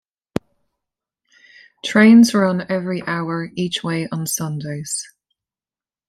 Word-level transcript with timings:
Trains 1.85 2.33
run 2.33 2.65
every 2.69 3.03
hour 3.05 3.51
each 3.55 3.83
way 3.83 4.07
on 4.11 4.25
Sundays. 4.25 5.07